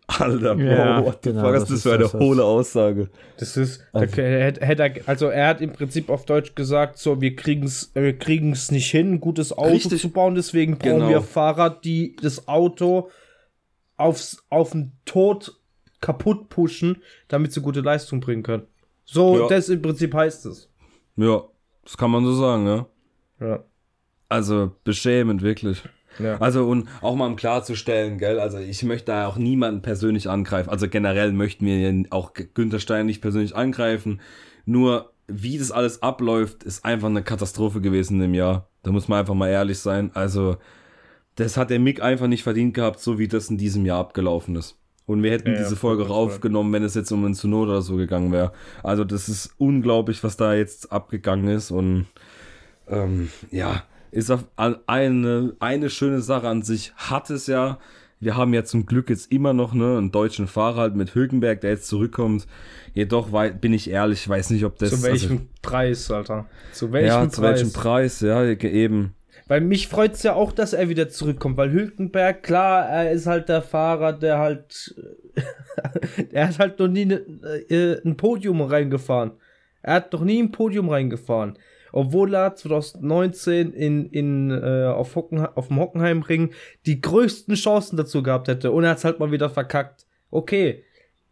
[0.09, 3.09] Alter, Bro, ja, what the genau, fuck, ist das für eine das, hohle Aussage?
[3.38, 4.16] Das ist, also.
[4.16, 8.71] hätte, hätte, also er hat im Prinzip auf Deutsch gesagt, so, wir kriegen's, wir kriegen's
[8.71, 10.01] nicht hin, ein gutes Auto Richtig.
[10.01, 11.09] zu bauen, deswegen brauchen genau.
[11.09, 13.11] wir Fahrer, die das Auto
[13.96, 15.59] aufs, auf den Tod
[16.00, 18.66] kaputt pushen, damit sie gute Leistung bringen können.
[19.04, 19.48] So, ja.
[19.48, 20.70] das im Prinzip heißt es.
[21.16, 21.42] Ja,
[21.85, 22.87] das kann man so sagen, ja.
[23.40, 23.64] Ja.
[24.28, 25.82] Also, beschämend, wirklich.
[26.18, 26.38] Ja.
[26.38, 30.70] Also und auch mal um klarzustellen, gell, also ich möchte da auch niemanden persönlich angreifen.
[30.70, 34.20] Also generell möchten wir auch Günther Stein nicht persönlich angreifen.
[34.64, 38.68] Nur wie das alles abläuft, ist einfach eine Katastrophe gewesen im Jahr.
[38.82, 40.11] Da muss man einfach mal ehrlich sein.
[40.14, 40.56] Also
[41.37, 44.57] das hat der Mick einfach nicht verdient gehabt, so wie das in diesem Jahr abgelaufen
[44.57, 44.77] ist.
[45.07, 47.96] Und wir hätten ja, diese Folge raufgenommen, wenn es jetzt um einen Synod oder so
[47.96, 48.53] gegangen wäre.
[48.83, 51.70] Also das ist unglaublich, was da jetzt abgegangen ist.
[51.70, 52.07] Und
[52.88, 56.92] ähm, ja, ist auf eine, eine schöne Sache an sich.
[56.96, 57.79] Hat es ja.
[58.18, 61.61] Wir haben ja zum Glück jetzt immer noch ne, einen deutschen Fahrer halt mit Hülkenberg,
[61.61, 62.46] der jetzt zurückkommt.
[62.94, 63.29] Jedoch
[63.61, 64.90] bin ich ehrlich, weiß nicht, ob das.
[64.90, 66.46] Zu welchem also, Preis, Alter?
[66.72, 67.33] Zu welchem ja, Preis?
[67.33, 69.12] zu welchem Preis, ja, eben.
[69.48, 73.26] Weil mich freut es ja auch, dass er wieder zurückkommt, weil Hülkenberg, klar, er ist
[73.26, 74.94] halt der Fahrer, der halt.
[76.32, 77.16] er hat halt noch nie ne,
[77.68, 79.32] äh, ein Podium reingefahren.
[79.82, 81.59] Er hat noch nie ein Podium reingefahren
[81.96, 86.50] obwohl er 2019 in, in, äh, auf, Hocken, auf dem Hockenheimring
[86.85, 90.06] die größten Chancen dazu gehabt hätte und er hat es halt mal wieder verkackt.
[90.30, 90.85] Okay,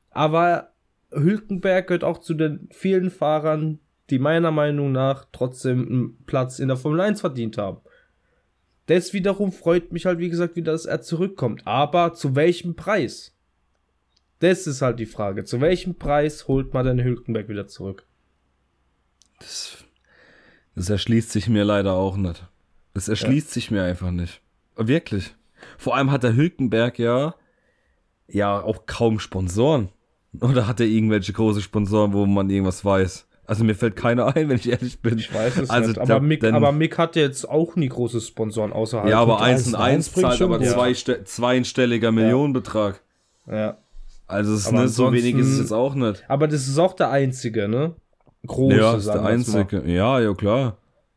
[0.09, 0.73] aber
[1.13, 6.69] Hülkenberg gehört auch zu den vielen Fahrern, die meiner Meinung nach trotzdem einen Platz in
[6.69, 7.83] der Formel 1 verdient haben.
[8.87, 11.67] Das wiederum freut mich halt, wie gesagt, wieder, dass er zurückkommt.
[11.67, 13.35] Aber zu welchem Preis?
[14.41, 15.45] Das ist halt die Frage.
[15.45, 18.07] Zu welchem Preis holt man den Hülkenberg wieder zurück?
[19.39, 19.85] Das
[20.75, 22.47] das erschließt sich mir leider auch nicht.
[22.95, 23.55] Das erschließt ja.
[23.55, 24.41] sich mir einfach nicht.
[24.77, 25.35] Wirklich.
[25.79, 27.35] Vor allem hat der Hülkenberg ja,
[28.29, 29.91] ja auch kaum Sponsoren.
[30.41, 33.29] Oder hat er irgendwelche große Sponsoren, wo man irgendwas weiß?
[33.47, 35.19] Also mir fällt keiner ein, wenn ich ehrlich bin.
[35.19, 35.99] Ich weiß es also nicht.
[35.99, 39.09] Aber, Mick, denn, aber Mick hat jetzt auch nie große Sponsoren außerhalb.
[39.09, 40.73] Ja, aber 1 und 1 zahlt aber ja.
[40.73, 43.01] zwei, zweistelliger Millionenbetrag.
[43.51, 43.79] Ja.
[44.27, 46.25] Also es ist nicht, so wenig ist es jetzt auch nicht.
[46.29, 47.95] Aber das ist auch der einzige, ne?
[48.47, 48.77] große.
[48.77, 49.83] Ja, ist der einzige.
[49.87, 50.77] Ja, ja, klar.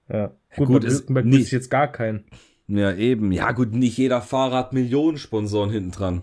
[0.09, 0.31] Ja.
[0.55, 2.23] Gut, gut ist nicht jetzt gar kein.
[2.67, 3.31] Ja, eben.
[3.31, 6.21] Ja, gut, nicht jeder Fahrer hat Millionen Sponsoren hinten dran.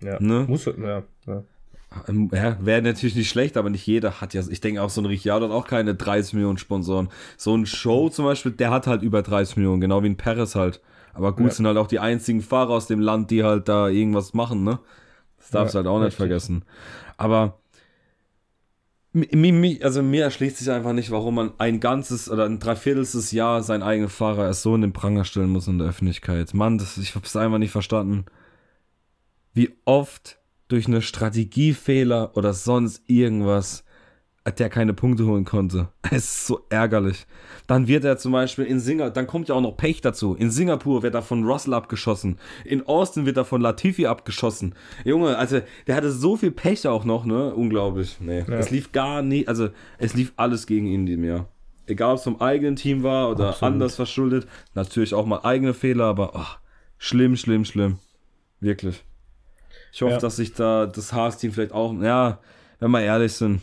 [0.00, 0.20] Ja.
[0.20, 0.46] Ne?
[0.48, 1.02] Muss, ja.
[1.26, 1.44] ja.
[2.08, 5.00] Ähm, ja, wäre natürlich nicht schlecht, aber nicht jeder hat ja, ich denke auch so
[5.00, 7.08] ein Ricciardo hat auch keine 30 Millionen Sponsoren.
[7.36, 10.54] So ein Show zum Beispiel, der hat halt über 30 Millionen, genau wie ein Perez
[10.54, 10.80] halt.
[11.14, 11.52] Aber gut, ja.
[11.52, 14.78] sind halt auch die einzigen Fahrer aus dem Land, die halt da irgendwas machen, ne?
[15.38, 16.10] Das darfst du ja, halt auch richtig.
[16.10, 16.64] nicht vergessen.
[17.16, 17.58] Aber
[19.82, 23.82] also mir erschließt sich einfach nicht, warum man ein ganzes oder ein dreiviertelstes Jahr seinen
[23.82, 26.54] eigenen Fahrer erst so in den Pranger stellen muss in der Öffentlichkeit.
[26.54, 28.24] Mann, das, ich hab's einfach nicht verstanden.
[29.52, 33.84] Wie oft durch eine Strategiefehler oder sonst irgendwas
[34.50, 35.88] der keine Punkte holen konnte.
[36.10, 37.26] Es ist so ärgerlich.
[37.66, 40.34] Dann wird er zum Beispiel in Singapur, dann kommt ja auch noch Pech dazu.
[40.34, 42.38] In Singapur wird er von Russell abgeschossen.
[42.64, 44.74] In Austin wird er von Latifi abgeschossen.
[45.04, 47.54] Junge, also der hatte so viel Pech auch noch, ne?
[47.54, 48.18] Unglaublich.
[48.20, 48.58] Nee, ja.
[48.58, 51.48] es lief gar nicht, also es lief alles gegen ihn in dem Jahr.
[51.86, 53.72] Egal, ob es vom eigenen Team war oder Absolut.
[53.72, 54.46] anders verschuldet.
[54.74, 56.58] Natürlich auch mal eigene Fehler, aber oh,
[56.98, 57.98] schlimm, schlimm, schlimm.
[58.60, 59.02] Wirklich.
[59.92, 60.18] Ich hoffe, ja.
[60.18, 62.40] dass sich da das Haas-Team vielleicht auch, ja,
[62.80, 63.60] wenn wir ehrlich sind,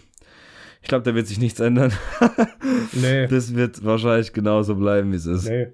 [0.82, 1.91] ich glaube, da wird sich nichts ändern.
[2.93, 3.28] nee.
[3.28, 5.50] Das wird wahrscheinlich genauso bleiben, wie es ist.
[5.50, 5.67] Nee.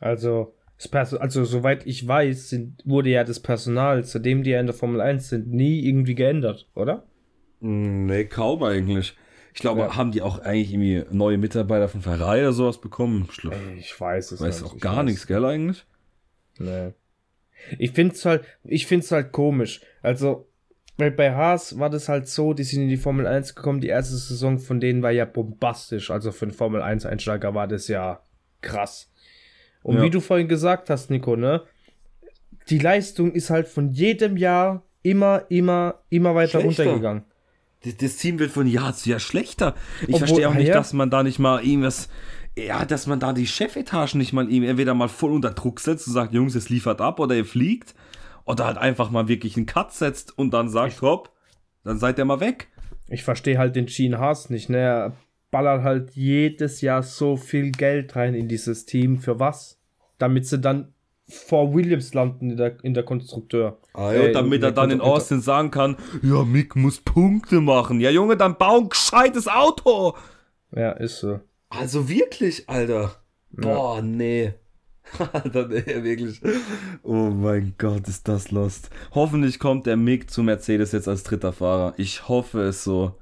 [0.00, 0.54] Also,
[0.92, 5.00] also soweit ich weiß, sind, wurde ja das Personal, seitdem die ja in der Formel
[5.00, 7.04] 1 sind, nie irgendwie geändert, oder?
[7.60, 9.16] Hm, nee, kaum eigentlich.
[9.54, 9.96] Ich glaube, ja.
[9.96, 13.28] haben die auch eigentlich irgendwie neue Mitarbeiter von Ferrari oder sowas bekommen?
[13.32, 13.44] Ich,
[13.78, 15.04] ich weiß es weiß auch gar weiß.
[15.06, 15.84] nichts, gell, eigentlich?
[16.58, 16.92] Nee.
[17.78, 19.80] Ich finde es halt, ich find's halt komisch.
[20.02, 20.48] Also,
[20.96, 23.88] weil bei Haas war das halt so, die sind in die Formel 1 gekommen, die
[23.88, 26.10] erste Saison von denen war ja bombastisch.
[26.10, 28.20] Also für einen Formel 1 Einsteiger war das ja
[28.60, 29.10] krass.
[29.82, 30.02] Und ja.
[30.02, 31.62] wie du vorhin gesagt hast, Nico, ne?
[32.68, 36.84] Die Leistung ist halt von jedem Jahr immer, immer, immer weiter schlechter.
[36.84, 37.24] runtergegangen.
[38.00, 39.74] Das Team wird von Jahr zu Jahr schlechter.
[40.02, 40.74] Ich Obwohl, verstehe auch nicht, ja.
[40.74, 42.08] dass man da nicht mal irgendwas,
[42.66, 46.06] ja, dass man da die Chefetagen nicht mal ihm entweder mal voll unter Druck setzt
[46.08, 47.94] und sagt, Jungs, es liefert ab oder ihr fliegt
[48.44, 51.30] oder halt einfach mal wirklich einen Cut setzt und dann sagt, hopp,
[51.84, 52.68] dann seid ihr mal weg.
[53.08, 54.78] Ich verstehe halt den Gene Haas nicht, ne?
[54.78, 55.12] Er
[55.50, 59.18] ballert halt jedes Jahr so viel Geld rein in dieses Team.
[59.18, 59.78] Für was?
[60.18, 60.92] Damit sie dann
[61.26, 63.78] vor Williams landen in der, in der Konstrukteur.
[63.92, 68.00] Ah ja, äh, damit er dann in Austin sagen kann, ja, Mick muss Punkte machen.
[68.00, 70.14] Ja, Junge, dann bau ein gescheites Auto.
[70.74, 71.40] Ja, ist so.
[71.70, 73.16] Also wirklich, Alter.
[73.50, 74.02] Boah, ja.
[74.02, 74.54] nee.
[75.52, 76.40] dann ey, wirklich.
[77.02, 78.90] Oh mein Gott, ist das lost.
[79.12, 81.94] Hoffentlich kommt der Mick zu Mercedes jetzt als dritter Fahrer.
[81.96, 83.14] Ich hoffe es so.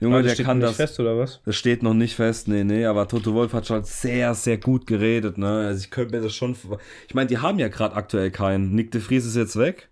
[0.00, 0.76] Junge, Aber das der steht kann nicht das.
[0.76, 1.40] fest, oder was?
[1.44, 4.88] Das steht noch nicht fest, nee, nee, aber Toto Wolf hat schon sehr, sehr gut
[4.88, 5.66] geredet, ne?
[5.66, 6.56] Also ich könnte mir das schon.
[7.06, 8.74] Ich meine, die haben ja gerade aktuell keinen.
[8.74, 9.90] Nick de Vries ist jetzt weg.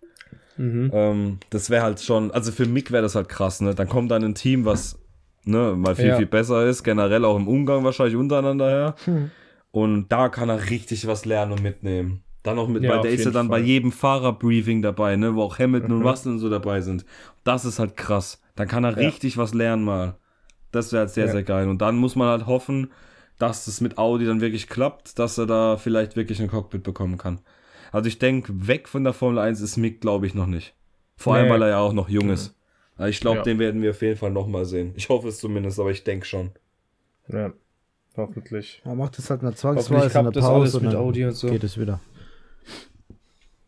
[0.56, 0.90] Mhm.
[0.92, 3.74] Ähm, das wäre halt schon, also für Mick wäre das halt krass, ne?
[3.74, 4.98] Dann kommt dann ein Team, was
[5.50, 6.16] ne, mal viel, Ja.
[6.16, 8.94] viel besser ist, generell auch im Umgang wahrscheinlich untereinander her.
[9.70, 12.22] Und da kann er richtig was lernen und mitnehmen.
[12.42, 13.66] Dann noch mit, Ja, weil der ist ja dann bei Fall.
[13.66, 16.06] jedem Fahrerbriefing dabei, ne, wo auch Hamilton und Mhm.
[16.06, 17.04] Russell und so dabei sind.
[17.44, 18.40] Das ist halt krass.
[18.56, 18.96] Dann kann er Ja.
[19.08, 20.16] richtig was lernen mal.
[20.72, 21.68] Das wäre halt sehr, sehr geil.
[21.68, 22.90] Und dann muss man halt hoffen,
[23.38, 27.18] dass es mit Audi dann wirklich klappt, dass er da vielleicht wirklich ein Cockpit bekommen
[27.18, 27.40] kann.
[27.92, 30.74] Also ich denke, weg von der Formel 1 ist Mick, glaube ich, noch nicht.
[31.16, 31.52] Vor allem, Nee.
[31.52, 32.54] weil er ja auch noch jung ist.
[33.00, 33.42] Also ich glaube, Ja.
[33.44, 34.92] den werden wir auf jeden Fall nochmal sehen.
[34.94, 36.50] Ich hoffe es zumindest, aber ich denke schon.
[37.28, 37.52] Ja,
[38.16, 38.82] hoffentlich.
[38.84, 41.32] Er macht es halt mal zwangsweise in klappt der das Pause und mit Audi und
[41.32, 41.48] so.
[41.48, 42.00] geht es wieder.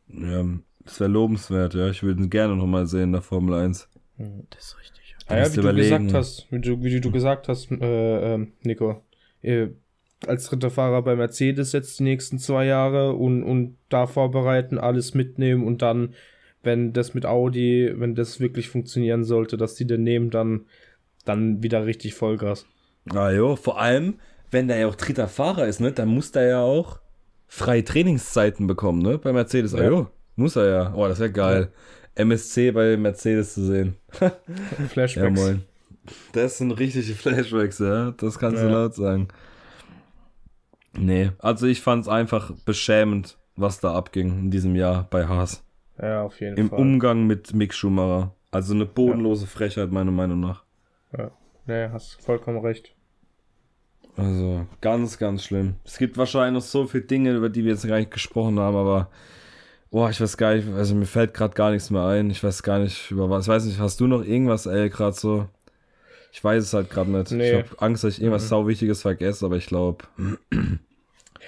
[0.09, 0.45] Ja,
[0.85, 1.89] das wäre lobenswert, ja.
[1.89, 3.89] Ich würde ihn gerne nochmal sehen in der Formel 1.
[4.51, 5.17] Das ist richtig.
[5.29, 8.53] Ah, ja, musst wie du gesagt hast, wie du, wie du gesagt hast, äh, ähm,
[8.63, 9.03] Nico,
[9.41, 9.69] äh,
[10.27, 15.15] als dritter Fahrer bei Mercedes jetzt die nächsten zwei Jahre und, und da vorbereiten, alles
[15.15, 16.15] mitnehmen und dann,
[16.63, 20.67] wenn das mit Audi, wenn das wirklich funktionieren sollte, dass die den nehmen, dann,
[21.25, 22.67] dann wieder richtig Vollgas.
[23.13, 24.15] Ah jo, vor allem,
[24.51, 27.01] wenn der ja auch dritter Fahrer ist, ne, dann muss der ja auch
[27.49, 29.75] freie Trainingszeiten bekommen, ne, bei Mercedes.
[29.75, 29.89] Ah Ja.
[29.91, 30.95] jo, muss er ja.
[30.95, 31.73] Oh, das wäre geil.
[32.15, 33.97] MSC bei Mercedes zu sehen.
[34.21, 34.31] Ja,
[34.89, 35.41] Flashbacks.
[35.41, 35.63] moin.
[36.33, 38.11] Das sind richtige Flashbacks, ja.
[38.13, 38.73] Das kannst du Ja.
[38.73, 39.29] laut sagen.
[40.99, 45.65] Nee, also ich fand's einfach beschämend, was da abging in diesem Jahr bei Haas.
[46.01, 46.79] Ja, auf jeden Im Fall.
[46.79, 48.35] Umgang mit Mick Schumacher.
[48.51, 50.65] Also eine bodenlose Frechheit, meiner Meinung nach.
[51.67, 52.95] Nee, hast vollkommen recht.
[54.17, 55.77] Also ganz, ganz schlimm.
[55.85, 58.77] Es gibt wahrscheinlich noch so viele Dinge, über die wir jetzt gar nicht gesprochen haben,
[58.77, 59.09] aber
[59.91, 62.31] boah, ich weiß gar nicht, also mir fällt gerade gar nichts mehr ein.
[62.31, 63.45] Ich weiß gar nicht über was.
[63.45, 65.47] Ich weiß nicht, hast du noch irgendwas, ey, gerade so?
[66.33, 67.31] Ich weiß es halt gerade nicht.
[67.31, 67.51] Nee.
[67.61, 68.49] Ich habe Angst, dass ich irgendwas Mhm.
[68.49, 70.05] sau Wichtiges vergesse, aber ich glaube,
[70.51, 70.79] wir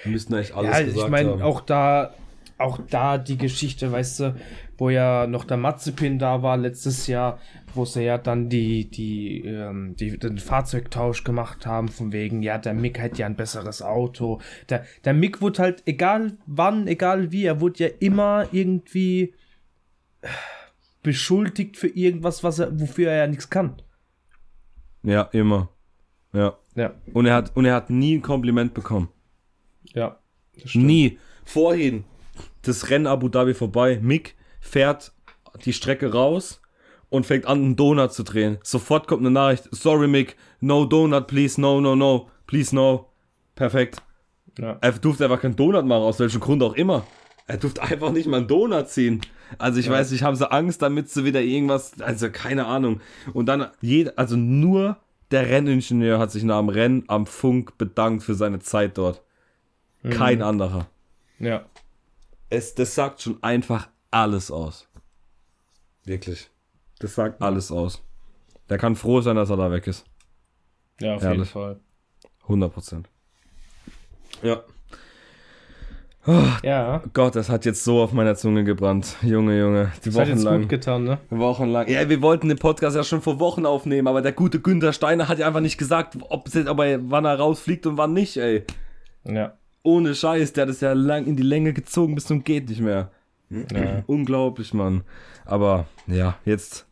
[0.05, 1.41] müssten echt alles ja, gesagt ich meine, haben.
[1.41, 2.13] auch da,
[2.57, 4.35] auch da die Geschichte, weißt du,
[4.77, 7.39] wo ja noch der Mazepin da war letztes Jahr,
[7.73, 12.57] wo sie ja dann die, die, ähm, die, den Fahrzeugtausch gemacht haben, von wegen, ja,
[12.57, 14.39] der Mick hat ja ein besseres Auto.
[14.69, 19.33] Der, der Mick wurde halt, egal wann, egal wie, er wurde ja immer irgendwie
[21.03, 23.81] beschuldigt für irgendwas, was er, wofür er ja nichts kann.
[25.03, 25.69] Ja, immer.
[26.33, 26.57] Ja.
[26.75, 29.09] Ja, Und er hat, und er hat nie ein Kompliment bekommen.
[29.93, 30.19] ja.
[30.73, 31.19] Nie.
[31.43, 32.05] Vorhin,
[32.67, 33.99] das Rennen Abu Dhabi vorbei.
[34.01, 35.13] Mick fährt
[35.63, 36.61] die Strecke raus
[37.09, 38.57] und fängt an, einen Donut zu drehen.
[38.63, 39.67] Sofort kommt eine Nachricht.
[39.71, 40.35] Sorry, Mick.
[40.59, 41.59] No Donut, please.
[41.59, 42.29] No, no, no.
[42.47, 43.09] Please, no.
[43.55, 44.01] Perfekt.
[44.59, 44.77] Ja.
[44.81, 47.05] Er durfte einfach keinen Donut machen, aus welchem Grund auch immer.
[47.47, 49.21] Er durfte einfach nicht mal einen Donut ziehen.
[49.59, 49.91] Also ich Ja.
[49.93, 53.01] weiß nicht, haben sie Angst, damit sie wieder irgendwas, also keine Ahnung.
[53.33, 54.97] Und dann jeder, also nur
[55.31, 59.21] der Renningenieur hat sich nach dem Rennen am Funk bedankt für seine Zeit dort.
[60.09, 60.87] Kein anderer.
[61.39, 61.65] Ja.
[62.49, 64.87] Es, das sagt schon einfach alles aus.
[66.05, 66.49] Wirklich.
[66.99, 68.01] Das sagt alles aus.
[68.69, 70.05] Der kann froh sein, dass er da weg ist.
[71.01, 71.39] Ja, auf Ehrlich.
[71.39, 71.79] jeden Fall.
[72.43, 73.09] 100 Prozent.
[74.41, 74.63] Ja.
[76.63, 77.03] Ja.
[77.13, 79.15] Gott, das hat jetzt so auf meiner Zunge gebrannt.
[79.21, 79.91] Junge, Junge.
[80.03, 80.61] Die Das hat jetzt Wochenlang.
[80.61, 81.19] gut getan, ne?
[81.29, 81.87] Wochenlang.
[81.87, 85.27] Ja, wir wollten den Podcast ja schon vor Wochen aufnehmen, aber der gute Günther Steiner
[85.27, 88.37] hat ja einfach nicht gesagt, ob, es- ob er, wann er rausfliegt und wann nicht,
[88.37, 88.63] ey.
[89.23, 89.53] Ja.
[89.85, 92.81] Ohne Scheiß, der hat es ja lang in die Länge gezogen bis zum geht nicht
[92.81, 93.11] mehr.
[93.49, 94.03] ja.
[94.07, 95.03] Unglaublich, Mann.
[95.45, 96.85] Aber ja, jetzt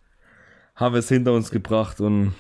[0.76, 2.34] haben wir es hinter uns gebracht und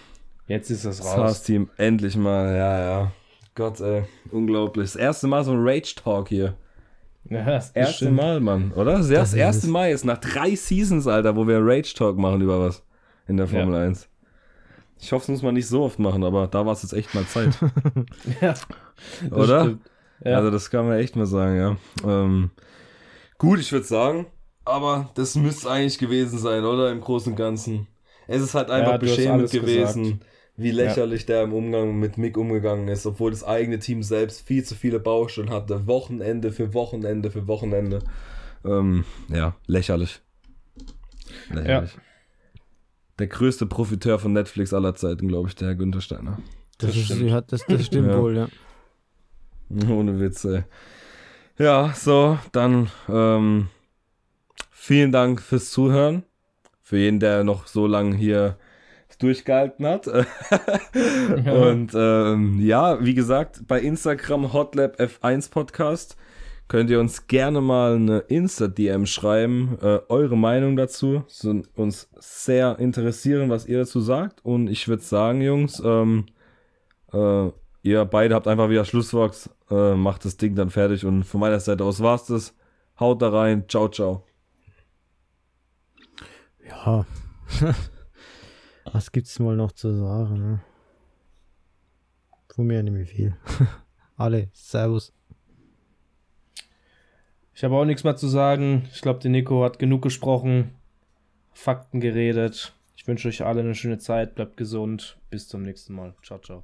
[0.48, 1.18] Jetzt ist das das raus.
[1.18, 3.12] Haas-Team endlich mal, ja, ja.
[3.56, 4.86] Gott, ey, unglaublich.
[4.92, 6.56] Das erste Mal so ein Rage-Talk hier.
[7.30, 8.18] Ja, das Erste stimmt.
[8.18, 8.98] Mal, Mann, oder?
[8.98, 9.68] Das, Das das ist erste.
[9.70, 12.84] Mal jetzt nach drei Seasons, Alter, wo wir Rage-Talk machen über was
[13.28, 14.10] in der Formel 1.
[15.00, 17.14] Ich hoffe, es muss man nicht so oft machen, aber da war es jetzt echt
[17.16, 17.58] mal Zeit,
[18.42, 18.68] Ja, das
[19.32, 19.64] oder?
[19.64, 19.82] stimmt.
[20.24, 20.38] Ja.
[20.38, 21.78] Also das kann man echt mal sagen, ja.
[22.06, 22.52] Ähm,
[23.38, 24.28] gut, ich würde sagen,
[24.66, 26.92] aber das müsste eigentlich gewesen sein, oder?
[26.92, 27.88] Im Großen und Ganzen.
[28.28, 30.26] Es ist halt einfach Ja, beschämend gewesen, gesagt.
[30.56, 34.64] wie lächerlich der im Umgang mit Mick umgegangen ist, obwohl das eigene Team selbst viel
[34.64, 35.88] zu viele Baustellen hatte.
[35.88, 38.00] Wochenende für Wochenende für Wochenende.
[38.64, 40.22] Ähm, ja, lächerlich.
[41.52, 41.92] Lächerlich.
[43.20, 46.40] Der größte Profiteur von Netflix aller Zeiten, glaube ich, der Herr Günther Steiner.
[46.78, 47.30] Das, Das ist, stimmt.
[47.30, 48.18] ja, das, das stimmt Ja.
[48.22, 48.48] wohl, ja.
[49.90, 50.64] Ohne Witz, ey.
[51.58, 53.68] Ja, so, dann ähm,
[54.72, 56.24] vielen Dank fürs Zuhören.
[56.82, 58.58] Für jeden, der noch so lange hier
[59.20, 60.08] durchgehalten hat.
[60.08, 66.18] Und ähm, ja, wie gesagt, bei Instagram Hotlab F1 Podcast
[66.68, 69.78] könnt ihr uns gerne mal eine Insta-DM schreiben.
[69.82, 71.24] Äh, eure Meinung dazu.
[71.28, 74.44] Sind uns sehr interessieren, was ihr dazu sagt.
[74.44, 76.26] Und ich würde sagen, Jungs, ähm,
[77.14, 77.50] äh,
[77.84, 79.50] ihr beide habt einfach wieder Schlusswort.
[79.70, 81.06] Äh, macht das Ding dann fertig.
[81.06, 82.56] Und von meiner Seite aus war's das.
[83.00, 83.66] Haut da rein.
[83.68, 84.26] Ciao, ciao.
[86.68, 87.06] Ja.
[88.92, 90.40] was gibt's mal noch zu sagen?
[90.40, 90.62] Ne?
[92.54, 93.36] Von mir nicht mehr viel.
[94.18, 95.14] Alle, Servus.
[97.56, 98.88] Ich habe auch nichts mehr zu sagen.
[98.92, 100.72] Ich glaube, der Nico hat genug gesprochen,
[101.52, 102.74] Fakten geredet.
[102.96, 104.36] Ich wünsche euch alle eine schöne Zeit.
[104.36, 105.18] Bleibt gesund.
[105.30, 106.16] Bis zum nächsten Mal.
[106.24, 106.64] Ciao, ciao.